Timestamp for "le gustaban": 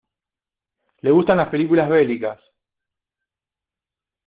1.03-1.37